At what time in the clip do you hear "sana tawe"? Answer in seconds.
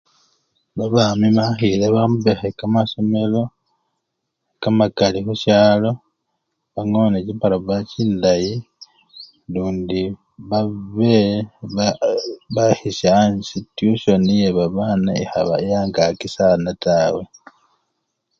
16.35-17.23